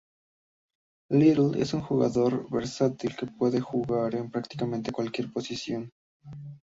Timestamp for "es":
1.61-1.75